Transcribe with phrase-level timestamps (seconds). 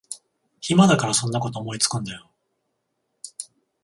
[0.61, 2.31] 暇だからそんなこと思いつくんだよ